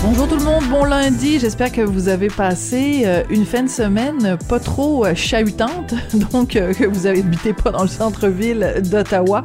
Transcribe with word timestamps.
Bonjour 0.00 0.28
tout 0.28 0.36
le 0.36 0.44
monde, 0.44 0.62
bon 0.70 0.84
lundi. 0.84 1.40
J'espère 1.40 1.72
que 1.72 1.80
vous 1.80 2.08
avez 2.08 2.28
passé 2.28 3.02
euh, 3.04 3.24
une 3.30 3.44
fin 3.44 3.64
de 3.64 3.68
semaine 3.68 4.38
pas 4.48 4.60
trop 4.60 5.04
euh, 5.04 5.12
chahutante, 5.16 5.92
donc 6.32 6.54
euh, 6.54 6.72
que 6.72 6.84
vous 6.84 7.08
habitez 7.08 7.52
pas 7.52 7.72
dans 7.72 7.82
le 7.82 7.88
centre-ville 7.88 8.74
d'Ottawa 8.84 9.44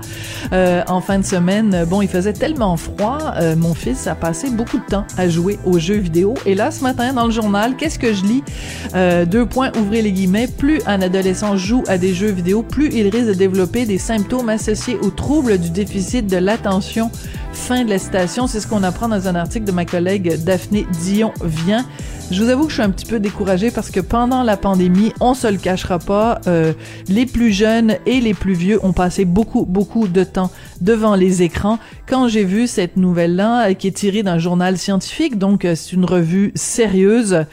en 0.51 1.01
fin 1.01 1.17
de 1.17 1.25
semaine. 1.25 1.85
Bon, 1.89 2.03
il 2.03 2.07
faisait 2.07 2.33
tellement 2.33 2.77
froid, 2.77 3.33
mon 3.57 3.73
fils 3.73 4.05
a 4.05 4.13
passé 4.13 4.51
beaucoup 4.51 4.77
de 4.77 4.85
temps 4.85 5.05
à 5.17 5.27
jouer 5.27 5.57
aux 5.65 5.79
jeux 5.79 5.97
vidéo. 5.97 6.35
Et 6.45 6.53
là, 6.53 6.69
ce 6.69 6.83
matin, 6.83 7.13
dans 7.13 7.25
le 7.25 7.31
journal, 7.31 7.75
qu'est-ce 7.75 7.97
que 7.97 8.13
je 8.13 8.23
lis? 8.23 8.43
Deux 9.25 9.45
points, 9.47 9.71
ouvrez 9.79 10.03
les 10.03 10.11
guillemets. 10.11 10.47
Plus 10.47 10.79
un 10.85 11.01
adolescent 11.01 11.57
joue 11.57 11.83
à 11.87 11.97
des 11.97 12.13
jeux 12.13 12.29
vidéo, 12.29 12.61
plus 12.61 12.89
il 12.93 13.07
risque 13.07 13.27
de 13.27 13.33
développer 13.33 13.85
des 13.85 13.97
symptômes 13.97 14.49
associés 14.49 14.97
aux 15.01 15.09
troubles 15.09 15.57
du 15.57 15.71
déficit 15.71 16.27
de 16.27 16.37
l'attention. 16.37 17.09
Fin 17.53 17.85
de 17.85 17.89
la 17.89 17.99
citation, 17.99 18.47
c'est 18.47 18.59
ce 18.59 18.67
qu'on 18.67 18.83
apprend 18.83 19.07
dans 19.07 19.27
un 19.27 19.35
article 19.35 19.65
de 19.65 19.71
ma 19.71 19.85
collègue 19.85 20.43
Daphné 20.43 20.85
Dion 21.01 21.31
vient. 21.43 21.85
Je 22.31 22.43
vous 22.43 22.49
avoue 22.49 22.63
que 22.63 22.69
je 22.69 22.75
suis 22.75 22.83
un 22.83 22.89
petit 22.89 23.05
peu 23.05 23.19
découragée 23.19 23.69
parce 23.69 23.91
que 23.91 23.99
pendant 23.99 24.43
la 24.43 24.57
pandémie, 24.57 25.13
on 25.19 25.33
se 25.33 25.47
le 25.47 25.57
cachera 25.57 25.99
pas, 25.99 26.41
euh, 26.47 26.73
les 27.07 27.25
plus 27.25 27.51
jeunes 27.51 27.95
et 28.05 28.19
les 28.21 28.33
plus 28.33 28.53
vieux 28.53 28.83
ont 28.83 28.91
passé 28.91 29.23
beaucoup, 29.23 29.65
beaucoup 29.65 30.07
de 30.07 30.23
temps 30.23 30.51
devant 30.81 31.15
les 31.15 31.43
écrans. 31.43 31.79
Quand 32.07 32.27
j'ai 32.27 32.43
vu 32.43 32.67
cette 32.67 32.97
nouvelle-là, 32.97 33.69
euh, 33.69 33.73
qui 33.73 33.87
est 33.87 33.91
tirée 33.91 34.23
d'un 34.23 34.39
journal 34.39 34.77
scientifique, 34.77 35.37
donc 35.37 35.63
euh, 35.63 35.75
c'est 35.75 35.93
une 35.93 36.05
revue 36.05 36.51
sérieuse, 36.55 37.45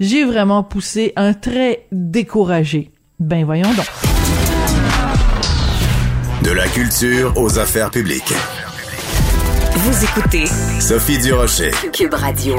j'ai 0.00 0.24
vraiment 0.24 0.62
poussé 0.62 1.12
un 1.16 1.32
trait 1.32 1.86
découragé. 1.92 2.90
Ben 3.20 3.44
voyons 3.44 3.72
donc. 3.72 3.86
De 6.42 6.50
la 6.50 6.66
culture 6.66 7.32
aux 7.36 7.58
affaires 7.58 7.90
publiques. 7.90 8.34
Vous 9.86 10.02
écoutez 10.02 10.46
Sophie 10.80 11.18
Durocher. 11.18 11.70
Cube 11.92 12.14
Radio. 12.14 12.56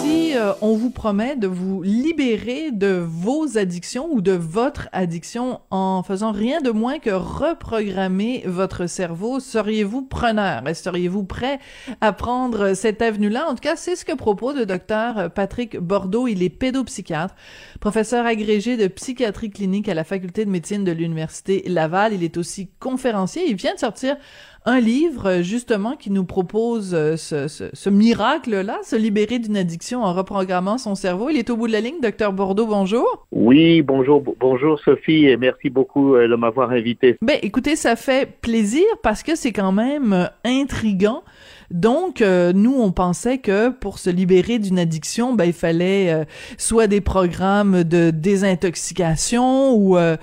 Si 0.00 0.36
euh, 0.36 0.52
on 0.60 0.76
vous 0.76 0.90
promet 0.90 1.34
de 1.34 1.48
vous 1.48 1.82
libérer 1.82 2.70
de 2.70 3.04
vos 3.04 3.58
addictions 3.58 4.06
ou 4.12 4.20
de 4.20 4.30
votre 4.30 4.88
addiction 4.92 5.60
en 5.72 6.04
faisant 6.04 6.30
rien 6.30 6.60
de 6.60 6.70
moins 6.70 7.00
que 7.00 7.10
reprogrammer 7.10 8.44
votre 8.46 8.86
cerveau, 8.86 9.40
seriez-vous 9.40 10.02
preneur? 10.02 10.62
Seriez-vous 10.72 11.24
prêt 11.24 11.58
à 12.00 12.12
prendre 12.12 12.74
cette 12.74 13.02
avenue-là? 13.02 13.48
En 13.48 13.56
tout 13.56 13.62
cas, 13.62 13.74
c'est 13.74 13.96
ce 13.96 14.04
que 14.04 14.14
propose 14.14 14.54
le 14.54 14.64
docteur 14.64 15.32
Patrick 15.32 15.80
Bordeaux. 15.80 16.28
Il 16.28 16.44
est 16.44 16.48
pédopsychiatre, 16.48 17.34
professeur 17.80 18.24
agrégé 18.24 18.76
de 18.76 18.86
psychiatrie 18.86 19.50
clinique 19.50 19.88
à 19.88 19.94
la 19.94 20.04
faculté 20.04 20.44
de 20.44 20.50
médecine 20.50 20.84
de 20.84 20.92
l'Université 20.92 21.64
Laval. 21.66 22.12
Il 22.12 22.22
est 22.22 22.36
aussi 22.36 22.70
conférencier. 22.78 23.48
Il 23.48 23.56
vient 23.56 23.74
de 23.74 23.80
sortir 23.80 24.16
un 24.64 24.80
livre 24.80 25.40
justement 25.42 25.96
qui 25.96 26.10
nous 26.10 26.24
propose 26.24 26.94
euh, 26.94 27.16
ce, 27.16 27.48
ce, 27.48 27.64
ce 27.72 27.90
miracle-là, 27.90 28.78
se 28.82 28.96
libérer 28.96 29.38
d'une 29.38 29.56
addiction 29.56 30.02
en 30.02 30.12
reprogrammant 30.12 30.78
son 30.78 30.94
cerveau. 30.94 31.30
Il 31.30 31.38
est 31.38 31.50
au 31.50 31.56
bout 31.56 31.66
de 31.66 31.72
la 31.72 31.80
ligne, 31.80 32.00
docteur 32.02 32.32
Bordeaux, 32.32 32.66
bonjour. 32.66 33.26
Oui, 33.32 33.82
bonjour, 33.82 34.22
bonjour 34.38 34.78
Sophie, 34.80 35.26
et 35.26 35.36
merci 35.36 35.70
beaucoup 35.70 36.14
euh, 36.14 36.28
de 36.28 36.34
m'avoir 36.34 36.70
invité. 36.70 37.16
Ben, 37.22 37.38
écoutez, 37.42 37.76
ça 37.76 37.96
fait 37.96 38.28
plaisir 38.40 38.84
parce 39.02 39.22
que 39.22 39.34
c'est 39.36 39.52
quand 39.52 39.72
même 39.72 40.12
euh, 40.12 40.26
intrigant. 40.44 41.22
Donc, 41.70 42.22
euh, 42.22 42.52
nous, 42.54 42.74
on 42.74 42.92
pensait 42.92 43.38
que 43.38 43.68
pour 43.68 43.98
se 43.98 44.08
libérer 44.08 44.58
d'une 44.58 44.78
addiction, 44.78 45.34
ben, 45.34 45.44
il 45.44 45.52
fallait 45.52 46.12
euh, 46.12 46.24
soit 46.56 46.86
des 46.86 47.02
programmes 47.02 47.84
de 47.84 48.10
désintoxication 48.10 49.74
ou 49.74 49.98
euh, 49.98 50.16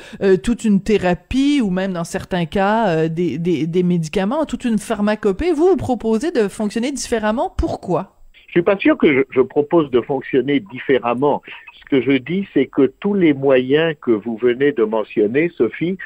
toute 0.44 0.66
une 0.66 0.82
thérapie 0.82 1.62
ou 1.62 1.70
même 1.70 1.94
dans 1.94 2.04
certains 2.04 2.46
cas 2.46 3.08
des, 3.08 3.38
des, 3.38 3.84
médicaments, 3.84 4.46
toute 4.46 4.66
une 4.66 4.80
pharmacopée. 4.80 5.52
Vous, 5.52 5.68
vous 5.68 5.78
proposez 5.78 6.32
de 6.32 6.48
fonctionner 6.48 6.92
différemment. 6.92 7.54
Pourquoi? 7.56 8.16
Je 8.48 8.54
suis 8.54 8.62
pas 8.64 8.78
sûr 8.78 8.98
que 8.98 9.14
je, 9.14 9.22
je 9.30 9.42
propose 9.42 9.92
de 9.92 10.02
fonctionner 10.02 10.60
différemment. 10.60 11.42
Ce 11.80 11.86
que 11.90 12.02
je 12.02 12.18
dis, 12.18 12.48
c'est 12.54 12.66
que 12.66 12.92
tous 13.00 13.14
les 13.14 13.34
moyens 13.34 13.96
que 14.02 14.12
vous 14.12 14.38
venez 14.38 14.72
de 14.72 14.84
mentionner, 14.84 15.52
Sophie, 15.56 15.98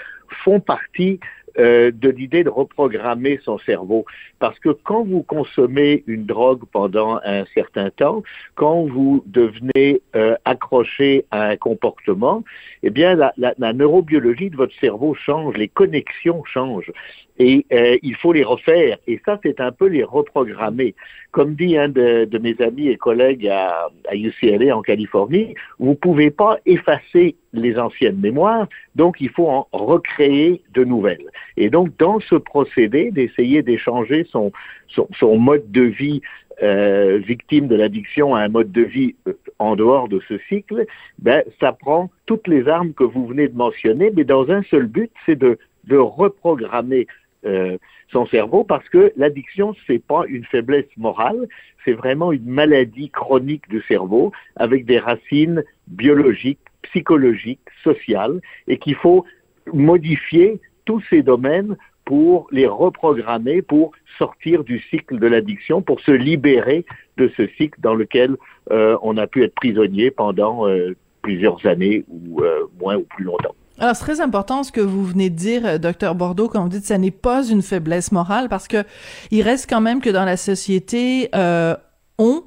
font 0.43 0.59
partie 0.59 1.19
euh, 1.57 1.91
de 1.91 2.09
l'idée 2.09 2.43
de 2.43 2.49
reprogrammer 2.49 3.39
son 3.43 3.57
cerveau. 3.59 4.05
Parce 4.39 4.57
que 4.59 4.69
quand 4.69 5.03
vous 5.03 5.23
consommez 5.23 6.03
une 6.07 6.25
drogue 6.25 6.63
pendant 6.71 7.19
un 7.23 7.45
certain 7.53 7.89
temps, 7.89 8.23
quand 8.55 8.83
vous 8.83 9.23
devenez 9.25 10.01
euh, 10.15 10.35
accroché 10.45 11.25
à 11.31 11.47
un 11.47 11.57
comportement, 11.57 12.43
eh 12.83 12.89
bien, 12.89 13.15
la, 13.15 13.33
la, 13.37 13.53
la, 13.57 13.73
neurobiologie 13.73 14.49
de 14.49 14.55
votre 14.55 14.75
cerveau 14.79 15.13
change, 15.13 15.55
les 15.57 15.67
connexions 15.67 16.43
changent. 16.45 16.91
Et 17.39 17.65
euh, 17.71 17.97
il 18.03 18.15
faut 18.15 18.33
les 18.33 18.43
refaire. 18.43 18.97
Et 19.07 19.19
ça, 19.25 19.39
c'est 19.43 19.61
un 19.61 19.71
peu 19.71 19.87
les 19.87 20.03
reprogrammer. 20.03 20.93
Comme 21.31 21.55
dit 21.55 21.77
un 21.77 21.87
de, 21.87 22.25
de 22.25 22.37
mes 22.37 22.59
amis 22.61 22.89
et 22.89 22.97
collègues 22.97 23.47
à, 23.47 23.87
à 24.09 24.15
UCLA 24.15 24.75
en 24.75 24.81
Californie, 24.81 25.55
vous 25.79 25.95
pouvez 25.95 26.31
pas 26.31 26.59
effacer 26.65 27.35
les 27.53 27.79
anciennes 27.79 28.19
mémoires, 28.19 28.67
donc 28.95 29.17
il 29.19 29.29
faut 29.29 29.47
en 29.47 29.67
recréer 29.71 30.61
de 30.73 30.83
nouvelles. 30.83 31.25
Et 31.57 31.69
donc, 31.69 31.95
dans 31.97 32.19
ce 32.19 32.35
procédé 32.35 33.11
d'essayer 33.11 33.63
d'échanger 33.63 34.25
son, 34.29 34.51
son, 34.87 35.07
son, 35.17 35.37
mode 35.37 35.71
de 35.71 35.81
vie 35.81 36.21
euh, 36.61 37.19
victime 37.25 37.67
de 37.67 37.75
l'addiction 37.75 38.35
à 38.35 38.41
un 38.41 38.49
mode 38.49 38.71
de 38.71 38.81
vie 38.81 39.15
euh, 39.27 39.33
en 39.59 39.75
dehors 39.75 40.09
de 40.09 40.21
ce 40.27 40.37
cycle, 40.49 40.85
ben, 41.19 41.43
ça 41.59 41.71
prend 41.71 42.09
toutes 42.25 42.47
les 42.47 42.67
armes 42.67 42.93
que 42.93 43.03
vous 43.03 43.25
venez 43.27 43.47
de 43.47 43.55
mentionner, 43.55 44.11
mais 44.15 44.25
dans 44.25 44.49
un 44.51 44.61
seul 44.63 44.85
but, 44.85 45.11
c'est 45.25 45.37
de, 45.37 45.57
de 45.85 45.97
reprogrammer 45.97 47.07
euh, 47.45 47.77
son 48.11 48.25
cerveau 48.25 48.63
parce 48.63 48.87
que 48.89 49.13
l'addiction 49.15 49.73
c'est 49.87 50.03
pas 50.03 50.23
une 50.27 50.43
faiblesse 50.45 50.89
morale, 50.97 51.47
c'est 51.85 51.93
vraiment 51.93 52.31
une 52.31 52.45
maladie 52.45 53.09
chronique 53.09 53.69
du 53.69 53.81
cerveau 53.83 54.31
avec 54.55 54.85
des 54.85 54.99
racines 54.99 55.63
biologiques, 55.87 56.59
psychologiques, 56.81 57.61
sociales 57.83 58.41
et 58.67 58.77
qu'il 58.77 58.95
faut 58.95 59.25
modifier 59.71 60.59
tous 60.85 61.01
ces 61.09 61.21
domaines 61.21 61.77
pour 62.03 62.47
les 62.51 62.67
reprogrammer, 62.67 63.61
pour 63.61 63.91
sortir 64.17 64.63
du 64.63 64.79
cycle 64.89 65.19
de 65.19 65.27
l'addiction, 65.27 65.81
pour 65.81 66.01
se 66.01 66.11
libérer 66.11 66.83
de 67.17 67.31
ce 67.37 67.47
cycle 67.57 67.79
dans 67.79 67.93
lequel 67.93 68.35
euh, 68.71 68.97
on 69.01 69.15
a 69.17 69.27
pu 69.27 69.43
être 69.43 69.53
prisonnier 69.55 70.09
pendant 70.09 70.67
euh, 70.67 70.95
plusieurs 71.21 71.65
années 71.65 72.03
ou 72.09 72.41
moins 72.79 72.97
ou 72.97 73.03
plus 73.03 73.25
longtemps. 73.25 73.55
Alors, 73.79 73.95
c'est 73.95 74.03
très 74.03 74.19
important 74.19 74.63
ce 74.63 74.73
que 74.73 74.81
vous 74.81 75.05
venez 75.05 75.29
de 75.29 75.35
dire, 75.35 75.79
docteur 75.79 76.13
Bordeaux, 76.13 76.49
quand 76.49 76.61
vous 76.61 76.69
dites 76.69 76.81
que 76.81 76.87
ça 76.87 76.97
n'est 76.97 77.11
pas 77.11 77.45
une 77.47 77.61
faiblesse 77.61 78.11
morale, 78.11 78.49
parce 78.49 78.67
que 78.67 78.83
il 79.31 79.41
reste 79.41 79.69
quand 79.69 79.79
même 79.79 80.01
que 80.01 80.09
dans 80.09 80.25
la 80.25 80.35
société, 80.35 81.29
euh, 81.33 81.75
on 82.17 82.43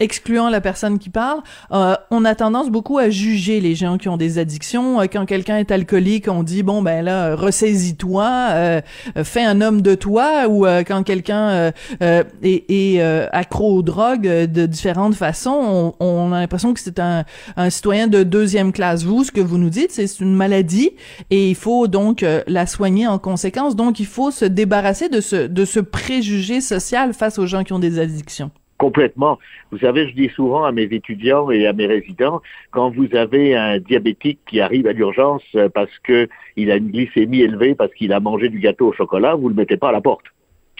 excluant 0.00 0.48
la 0.48 0.60
personne 0.60 0.98
qui 0.98 1.10
parle, 1.10 1.40
euh, 1.72 1.94
on 2.10 2.24
a 2.24 2.34
tendance 2.34 2.70
beaucoup 2.70 2.98
à 2.98 3.10
juger 3.10 3.60
les 3.60 3.74
gens 3.74 3.98
qui 3.98 4.08
ont 4.08 4.16
des 4.16 4.38
addictions. 4.38 5.00
Euh, 5.00 5.04
quand 5.04 5.26
quelqu'un 5.26 5.58
est 5.58 5.70
alcoolique, 5.70 6.26
on 6.28 6.42
dit 6.42 6.62
bon 6.62 6.82
ben 6.82 7.04
là, 7.04 7.36
ressaisis-toi, 7.36 8.28
euh, 8.50 8.80
fais 9.22 9.44
un 9.44 9.60
homme 9.60 9.82
de 9.82 9.94
toi. 9.94 10.48
Ou 10.48 10.66
euh, 10.66 10.82
quand 10.82 11.02
quelqu'un 11.02 11.72
euh, 12.00 12.24
est, 12.42 12.64
est 12.68 13.00
accro 13.32 13.76
aux 13.76 13.82
drogues 13.82 14.26
de 14.26 14.66
différentes 14.66 15.14
façons, 15.14 15.94
on, 16.00 16.04
on 16.04 16.32
a 16.32 16.40
l'impression 16.40 16.74
que 16.74 16.80
c'est 16.80 16.98
un, 16.98 17.24
un, 17.56 17.70
citoyen 17.70 18.06
de 18.06 18.22
deuxième 18.22 18.72
classe. 18.72 19.04
Vous, 19.04 19.24
ce 19.24 19.30
que 19.30 19.40
vous 19.40 19.58
nous 19.58 19.70
dites, 19.70 19.92
c'est 19.92 20.20
une 20.20 20.34
maladie 20.34 20.90
et 21.30 21.50
il 21.50 21.54
faut 21.54 21.86
donc 21.86 22.24
la 22.46 22.66
soigner 22.66 23.06
en 23.06 23.18
conséquence. 23.18 23.76
Donc 23.76 24.00
il 24.00 24.06
faut 24.06 24.30
se 24.30 24.44
débarrasser 24.44 25.08
de 25.08 25.20
ce 25.20 25.46
de 25.46 25.64
ce 25.64 25.80
préjugé 25.80 26.60
social 26.60 27.12
face 27.12 27.38
aux 27.38 27.46
gens 27.46 27.64
qui 27.64 27.72
ont 27.72 27.78
des 27.78 27.98
addictions. 27.98 28.50
Complètement. 28.80 29.38
Vous 29.70 29.78
savez, 29.78 30.08
je 30.08 30.14
dis 30.14 30.30
souvent 30.30 30.64
à 30.64 30.72
mes 30.72 30.84
étudiants 30.84 31.50
et 31.50 31.66
à 31.66 31.74
mes 31.74 31.84
résidents, 31.84 32.40
quand 32.70 32.88
vous 32.88 33.14
avez 33.14 33.54
un 33.54 33.78
diabétique 33.78 34.38
qui 34.48 34.58
arrive 34.58 34.86
à 34.86 34.94
l'urgence 34.94 35.44
parce 35.74 35.98
que 36.02 36.28
il 36.56 36.70
a 36.70 36.76
une 36.76 36.90
glycémie 36.90 37.42
élevée 37.42 37.74
parce 37.74 37.92
qu'il 37.92 38.10
a 38.14 38.20
mangé 38.20 38.48
du 38.48 38.58
gâteau 38.58 38.88
au 38.88 38.92
chocolat, 38.94 39.34
vous 39.34 39.50
le 39.50 39.54
mettez 39.54 39.76
pas 39.76 39.90
à 39.90 39.92
la 39.92 40.00
porte. 40.00 40.24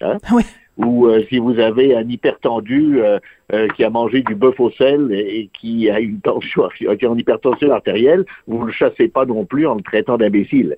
Hein? 0.01 0.17
Oui. 0.33 0.45
Ou 0.79 1.09
euh, 1.09 1.23
si 1.29 1.39
vous 1.39 1.59
avez 1.59 1.95
un 1.95 2.09
hypertendu 2.09 3.03
euh, 3.03 3.19
euh, 3.53 3.69
qui 3.77 3.85
a 3.85 3.91
mangé 3.91 4.23
du 4.23 4.35
bœuf 4.35 4.59
au 4.61 4.71
sel 4.71 5.13
et, 5.13 5.41
et, 5.41 5.51
qui 5.53 5.91
a 5.91 6.01
une 6.01 6.23
tension, 6.23 6.71
qui 6.79 6.87
a 6.89 6.95
une 6.95 7.19
hypertension 7.19 7.71
artérielle, 7.71 8.25
vous 8.47 8.63
ne 8.63 8.67
le 8.69 8.73
chassez 8.73 9.09
pas 9.09 9.27
non 9.27 9.45
plus 9.45 9.67
en 9.67 9.75
le 9.75 9.83
traitant 9.83 10.17
d'imbécile. 10.17 10.75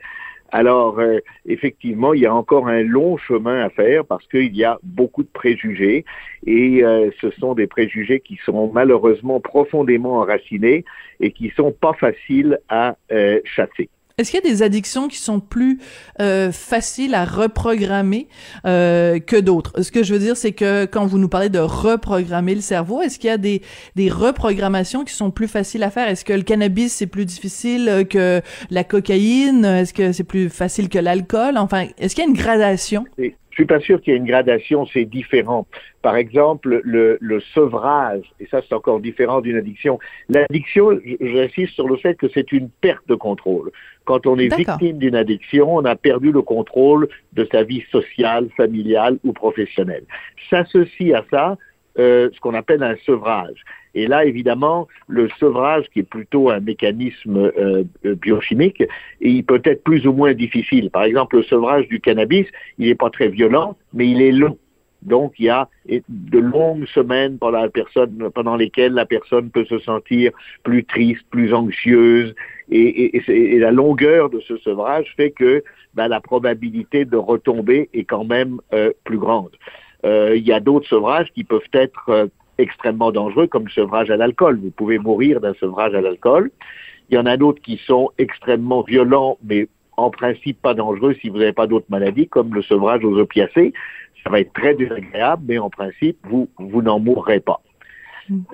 Alors, 0.52 1.00
euh, 1.00 1.18
effectivement, 1.46 2.12
il 2.12 2.20
y 2.20 2.26
a 2.26 2.34
encore 2.34 2.68
un 2.68 2.82
long 2.82 3.16
chemin 3.16 3.64
à 3.64 3.70
faire 3.70 4.04
parce 4.04 4.26
qu'il 4.28 4.54
y 4.54 4.64
a 4.64 4.78
beaucoup 4.82 5.22
de 5.22 5.28
préjugés 5.28 6.04
et 6.46 6.84
euh, 6.84 7.10
ce 7.22 7.30
sont 7.30 7.54
des 7.54 7.66
préjugés 7.66 8.20
qui 8.20 8.38
sont 8.44 8.70
malheureusement 8.70 9.40
profondément 9.40 10.18
enracinés 10.18 10.84
et 11.20 11.32
qui 11.32 11.50
sont 11.56 11.72
pas 11.72 11.94
faciles 11.94 12.58
à 12.68 12.96
euh, 13.12 13.40
chasser. 13.44 13.88
Est-ce 14.18 14.30
qu'il 14.30 14.40
y 14.44 14.46
a 14.46 14.50
des 14.50 14.62
addictions 14.62 15.08
qui 15.08 15.18
sont 15.18 15.40
plus 15.40 15.80
euh, 16.20 16.52
faciles 16.52 17.14
à 17.14 17.24
reprogrammer 17.24 18.28
euh, 18.66 19.18
que 19.18 19.36
d'autres? 19.36 19.82
Ce 19.82 19.90
que 19.90 20.02
je 20.02 20.12
veux 20.12 20.18
dire, 20.20 20.36
c'est 20.36 20.52
que 20.52 20.84
quand 20.84 21.06
vous 21.06 21.18
nous 21.18 21.28
parlez 21.28 21.48
de 21.48 21.58
reprogrammer 21.58 22.54
le 22.54 22.60
cerveau, 22.60 23.02
est-ce 23.02 23.18
qu'il 23.18 23.28
y 23.28 23.32
a 23.32 23.38
des, 23.38 23.62
des 23.96 24.08
reprogrammations 24.08 25.04
qui 25.04 25.14
sont 25.14 25.30
plus 25.30 25.48
faciles 25.48 25.82
à 25.82 25.90
faire? 25.90 26.08
Est-ce 26.08 26.24
que 26.24 26.32
le 26.32 26.42
cannabis, 26.42 26.92
c'est 26.92 27.06
plus 27.06 27.24
difficile 27.24 28.06
que 28.08 28.40
la 28.70 28.84
cocaïne? 28.84 29.64
Est-ce 29.64 29.94
que 29.94 30.12
c'est 30.12 30.24
plus 30.24 30.48
facile 30.48 30.88
que 30.88 30.98
l'alcool? 30.98 31.56
Enfin, 31.56 31.86
est-ce 31.98 32.14
qu'il 32.14 32.24
y 32.24 32.26
a 32.26 32.30
une 32.30 32.36
gradation? 32.36 33.04
Je 33.18 33.56
suis 33.56 33.66
pas 33.66 33.80
sûr 33.80 34.00
qu'il 34.00 34.14
y 34.14 34.16
ait 34.16 34.18
une 34.18 34.26
gradation, 34.26 34.86
c'est 34.86 35.04
différent. 35.04 35.66
Par 36.00 36.16
exemple, 36.16 36.80
le, 36.84 37.18
le 37.20 37.40
sevrage, 37.52 38.24
et 38.40 38.46
ça 38.50 38.62
c'est 38.66 38.74
encore 38.74 38.98
différent 38.98 39.42
d'une 39.42 39.56
addiction. 39.56 39.98
L'addiction, 40.30 40.98
j'insiste 41.20 41.74
sur 41.74 41.86
le 41.86 41.98
fait 41.98 42.14
que 42.14 42.28
c'est 42.32 42.50
une 42.50 42.70
perte 42.70 43.06
de 43.08 43.14
contrôle. 43.14 43.70
Quand 44.04 44.26
on 44.26 44.38
est 44.38 44.54
victime 44.54 44.98
d'une 44.98 45.14
addiction, 45.14 45.76
on 45.76 45.84
a 45.84 45.96
perdu 45.96 46.32
le 46.32 46.42
contrôle 46.42 47.08
de 47.32 47.46
sa 47.50 47.62
vie 47.62 47.84
sociale, 47.90 48.48
familiale 48.56 49.18
ou 49.24 49.32
professionnelle. 49.32 50.04
S'associe 50.50 51.14
à 51.14 51.24
ça 51.30 51.56
euh, 51.98 52.30
ce 52.32 52.40
qu'on 52.40 52.54
appelle 52.54 52.82
un 52.82 52.96
sevrage. 53.04 53.64
Et 53.94 54.06
là, 54.06 54.24
évidemment, 54.24 54.88
le 55.08 55.28
sevrage, 55.38 55.84
qui 55.92 56.00
est 56.00 56.04
plutôt 56.04 56.48
un 56.48 56.60
mécanisme 56.60 57.36
euh, 57.36 57.84
euh, 58.06 58.14
biochimique, 58.14 58.82
il 59.20 59.44
peut 59.44 59.60
être 59.64 59.84
plus 59.84 60.06
ou 60.06 60.14
moins 60.14 60.32
difficile. 60.32 60.90
Par 60.90 61.04
exemple, 61.04 61.36
le 61.36 61.42
sevrage 61.42 61.88
du 61.88 62.00
cannabis, 62.00 62.46
il 62.78 62.88
n'est 62.88 62.94
pas 62.94 63.10
très 63.10 63.28
violent, 63.28 63.76
mais 63.92 64.08
il 64.08 64.22
est 64.22 64.32
long. 64.32 64.56
Donc, 65.02 65.34
il 65.38 65.46
y 65.46 65.48
a 65.48 65.68
de 65.86 66.38
longues 66.38 66.86
semaines 66.86 67.38
pendant, 67.38 67.62
la 67.62 67.68
personne, 67.68 68.30
lesquelles 68.58 68.92
la 68.92 69.06
personne 69.06 69.50
peut 69.50 69.64
se 69.64 69.78
sentir 69.80 70.32
plus 70.62 70.84
triste, 70.84 71.24
plus 71.30 71.52
anxieuse, 71.52 72.34
et 72.70 73.58
la 73.58 73.70
longueur 73.70 74.30
de 74.30 74.40
ce 74.40 74.56
sevrage 74.58 75.12
fait 75.16 75.30
que 75.30 75.62
ben, 75.94 76.08
la 76.08 76.20
probabilité 76.20 77.04
de 77.04 77.16
retomber 77.16 77.90
est 77.92 78.04
quand 78.04 78.24
même 78.24 78.60
euh, 78.72 78.92
plus 79.04 79.18
grande. 79.18 79.50
Euh, 80.04 80.34
il 80.36 80.46
y 80.46 80.52
a 80.52 80.60
d'autres 80.60 80.88
sevrages 80.88 81.30
qui 81.34 81.44
peuvent 81.44 81.60
être 81.72 82.08
euh, 82.08 82.26
extrêmement 82.58 83.12
dangereux, 83.12 83.46
comme 83.46 83.64
le 83.64 83.70
sevrage 83.70 84.10
à 84.10 84.16
l'alcool. 84.16 84.58
Vous 84.62 84.70
pouvez 84.70 84.98
mourir 84.98 85.40
d'un 85.40 85.54
sevrage 85.54 85.94
à 85.94 86.00
l'alcool. 86.00 86.50
Il 87.10 87.16
y 87.16 87.18
en 87.18 87.26
a 87.26 87.36
d'autres 87.36 87.60
qui 87.60 87.80
sont 87.86 88.10
extrêmement 88.18 88.82
violents, 88.82 89.38
mais 89.44 89.68
en 89.96 90.10
principe 90.10 90.60
pas 90.62 90.74
dangereux 90.74 91.14
si 91.20 91.28
vous 91.28 91.38
n'avez 91.38 91.52
pas 91.52 91.66
d'autres 91.66 91.86
maladies, 91.90 92.26
comme 92.26 92.54
le 92.54 92.62
sevrage 92.62 93.04
aux 93.04 93.18
opiacés. 93.18 93.72
Ça 94.24 94.30
va 94.30 94.40
être 94.40 94.52
très 94.52 94.74
désagréable, 94.74 95.44
mais 95.48 95.58
en 95.58 95.70
principe, 95.70 96.18
vous, 96.24 96.48
vous 96.58 96.82
n'en 96.82 96.98
mourrez 96.98 97.40
pas. 97.40 97.60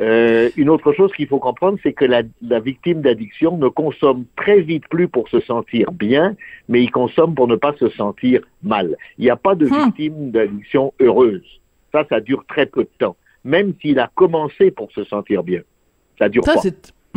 Euh, 0.00 0.50
une 0.56 0.70
autre 0.70 0.92
chose 0.92 1.12
qu'il 1.12 1.26
faut 1.26 1.38
comprendre, 1.38 1.78
c'est 1.82 1.92
que 1.92 2.04
la, 2.04 2.22
la 2.42 2.60
victime 2.60 3.02
d'addiction 3.02 3.56
ne 3.58 3.68
consomme 3.68 4.24
très 4.36 4.60
vite 4.60 4.88
plus 4.88 5.08
pour 5.08 5.28
se 5.28 5.40
sentir 5.40 5.92
bien, 5.92 6.36
mais 6.68 6.82
il 6.82 6.90
consomme 6.90 7.34
pour 7.34 7.48
ne 7.48 7.56
pas 7.56 7.74
se 7.78 7.88
sentir 7.90 8.40
mal. 8.62 8.96
Il 9.18 9.24
n'y 9.24 9.30
a 9.30 9.36
pas 9.36 9.54
de 9.54 9.66
hmm. 9.66 9.84
victime 9.84 10.30
d'addiction 10.30 10.94
heureuse. 11.00 11.60
Ça, 11.92 12.04
ça 12.08 12.20
dure 12.20 12.44
très 12.48 12.66
peu 12.66 12.84
de 12.84 12.90
temps, 12.98 13.16
même 13.44 13.74
s'il 13.80 13.98
a 13.98 14.10
commencé 14.14 14.70
pour 14.70 14.90
se 14.92 15.04
sentir 15.04 15.42
bien. 15.42 15.60
Ça 16.18 16.28
dure 16.28 16.44
ça, 16.44 16.54
pas. 16.54 16.60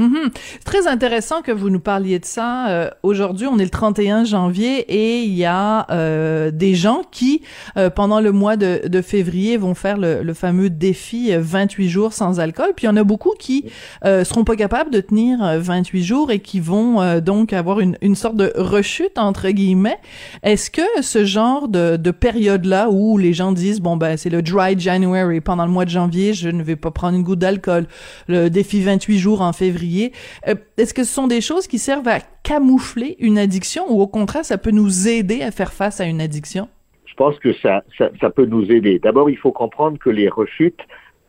Mm 0.01 0.29
Très 0.65 0.87
intéressant 0.87 1.41
que 1.41 1.51
vous 1.51 1.69
nous 1.69 1.79
parliez 1.79 2.19
de 2.19 2.25
ça. 2.25 2.69
Euh, 2.69 2.89
aujourd'hui, 3.03 3.47
on 3.47 3.57
est 3.59 3.63
le 3.63 3.69
31 3.69 4.23
janvier 4.23 4.79
et 4.87 5.23
il 5.23 5.33
y 5.33 5.45
a 5.45 5.85
euh, 5.91 6.51
des 6.51 6.75
gens 6.75 7.01
qui, 7.11 7.41
euh, 7.77 7.89
pendant 7.89 8.21
le 8.21 8.31
mois 8.31 8.57
de, 8.57 8.87
de 8.87 9.01
février, 9.01 9.57
vont 9.57 9.73
faire 9.73 9.97
le, 9.97 10.23
le, 10.23 10.33
fameux 10.33 10.69
défi 10.69 11.31
28 11.35 11.89
jours 11.89 12.13
sans 12.13 12.39
alcool. 12.39 12.71
Puis 12.75 12.85
il 12.85 12.89
y 12.89 12.89
en 12.89 12.97
a 12.97 13.03
beaucoup 13.03 13.33
qui 13.37 13.65
seront 14.03 14.43
pas 14.43 14.55
capables 14.55 14.91
de 14.91 15.01
tenir 15.01 15.39
28 15.59 16.03
jours 16.03 16.31
et 16.31 16.39
qui 16.39 16.59
vont 16.59 17.19
donc 17.19 17.53
avoir 17.53 17.79
une, 17.79 17.97
une 18.01 18.15
sorte 18.15 18.35
de 18.35 18.51
rechute 18.55 19.17
entre 19.17 19.49
guillemets. 19.49 19.97
Est-ce 20.43 20.71
que 20.71 20.81
ce 21.01 21.25
genre 21.25 21.67
de, 21.67 21.97
de 21.97 22.11
période-là 22.11 22.89
où 22.89 23.17
les 23.17 23.33
gens 23.33 23.51
disent 23.51 23.81
bon 23.81 23.97
ben 23.97 24.17
c'est 24.17 24.29
le 24.29 24.41
dry 24.41 24.79
January 24.79 25.41
pendant 25.41 25.65
le 25.65 25.71
mois 25.71 25.85
de 25.85 25.89
janvier, 25.89 26.33
je 26.33 26.49
ne 26.49 26.63
vais 26.63 26.75
pas 26.75 26.91
prendre 26.91 27.17
une 27.17 27.23
goutte 27.23 27.39
d'alcool, 27.39 27.87
le 28.27 28.49
défi 28.49 28.81
28 28.81 29.17
jours 29.19 29.41
en 29.41 29.53
février 29.53 29.90
euh, 30.47 30.55
est-ce 30.77 30.93
que 30.93 31.03
ce 31.03 31.13
sont 31.13 31.27
des 31.27 31.41
choses 31.41 31.67
qui 31.67 31.79
servent 31.79 32.07
à 32.07 32.19
camoufler 32.43 33.15
une 33.19 33.37
addiction 33.37 33.85
ou 33.89 34.01
au 34.01 34.07
contraire, 34.07 34.45
ça 34.45 34.57
peut 34.57 34.71
nous 34.71 35.07
aider 35.07 35.41
à 35.41 35.51
faire 35.51 35.73
face 35.73 35.99
à 35.99 36.05
une 36.05 36.21
addiction? 36.21 36.67
Je 37.05 37.13
pense 37.15 37.37
que 37.39 37.53
ça, 37.53 37.83
ça, 37.97 38.29
peut 38.29 38.45
nous 38.45 38.71
aider. 38.71 38.97
D'abord, 38.99 39.29
il 39.29 39.37
faut 39.37 39.51
comprendre 39.51 39.97
que 39.99 40.09
les 40.09 40.29
rechutes, 40.29 40.79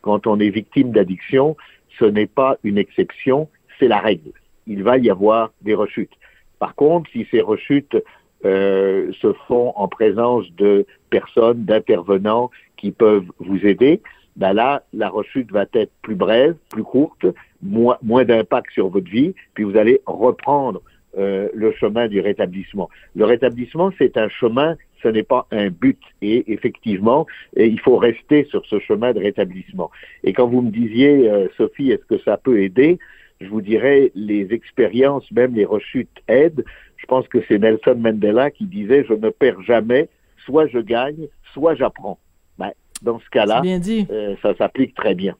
quand 0.01 0.27
on 0.27 0.39
est 0.39 0.49
victime 0.49 0.91
d'addiction, 0.91 1.57
ce 1.99 2.05
n'est 2.05 2.27
pas 2.27 2.57
une 2.63 2.77
exception, 2.77 3.49
c'est 3.79 3.87
la 3.87 3.99
règle. 3.99 4.31
Il 4.65 4.81
va 4.83 4.97
y 4.97 5.09
avoir 5.09 5.51
des 5.61 5.75
rechutes. 5.75 6.13
Par 6.57 6.73
contre, 6.75 7.09
si 7.11 7.27
ces 7.29 7.41
rechutes 7.41 7.97
euh, 8.45 9.11
se 9.21 9.33
font 9.47 9.73
en 9.75 9.87
présence 9.87 10.49
de 10.53 10.85
personnes, 11.09 11.65
d'intervenants 11.65 12.49
qui 12.77 12.91
peuvent 12.91 13.27
vous 13.39 13.65
aider, 13.65 14.01
ben 14.35 14.53
là, 14.53 14.83
la 14.93 15.09
rechute 15.09 15.51
va 15.51 15.65
être 15.73 15.91
plus 16.01 16.15
brève, 16.15 16.55
plus 16.69 16.83
courte, 16.83 17.25
moins, 17.61 17.97
moins 18.01 18.25
d'impact 18.25 18.71
sur 18.71 18.89
votre 18.89 19.09
vie, 19.09 19.33
puis 19.53 19.63
vous 19.63 19.77
allez 19.77 20.01
reprendre 20.05 20.81
euh, 21.17 21.49
le 21.53 21.71
chemin 21.73 22.07
du 22.07 22.19
rétablissement. 22.19 22.89
Le 23.15 23.25
rétablissement, 23.25 23.91
c'est 23.99 24.17
un 24.17 24.29
chemin, 24.29 24.75
ce 25.03 25.07
n'est 25.07 25.23
pas 25.23 25.45
un 25.51 25.69
but. 25.69 25.99
Et 26.23 26.51
effectivement, 26.51 27.27
il 27.55 27.79
faut 27.79 27.97
rester 27.97 28.45
sur 28.45 28.65
ce 28.65 28.79
chemin 28.79 29.13
de 29.13 29.19
rétablissement. 29.19 29.91
Et 30.23 30.33
quand 30.33 30.47
vous 30.47 30.61
me 30.61 30.71
disiez, 30.71 31.29
euh, 31.29 31.47
Sophie, 31.55 31.91
est-ce 31.91 32.05
que 32.05 32.17
ça 32.23 32.37
peut 32.37 32.61
aider 32.61 32.97
Je 33.41 33.47
vous 33.47 33.61
dirais, 33.61 34.11
les 34.15 34.53
expériences, 34.53 35.29
même 35.31 35.53
les 35.53 35.65
rechutes 35.65 36.17
aident. 36.27 36.65
Je 36.97 37.05
pense 37.05 37.27
que 37.27 37.43
c'est 37.47 37.59
Nelson 37.59 37.95
Mandela 37.99 38.49
qui 38.49 38.65
disait, 38.65 39.05
je 39.07 39.13
ne 39.13 39.29
perds 39.29 39.61
jamais, 39.61 40.09
soit 40.45 40.65
je 40.65 40.79
gagne, 40.79 41.27
soit 41.53 41.75
j'apprends. 41.75 42.17
Dans 43.03 43.19
ce 43.19 43.29
cas-là, 43.31 43.61
euh, 43.65 44.35
ça 44.41 44.55
s'applique 44.55 44.95
très 44.95 45.13
bien. 45.13 45.35